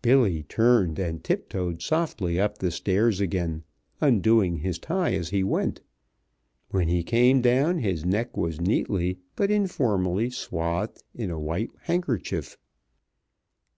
[0.00, 3.64] Billy turned and tip toed softly up the stairs again,
[4.00, 5.80] undoing his tie as he went.
[6.70, 12.56] When he came down his neck was neatly, but informally swathed in a white handkerchief.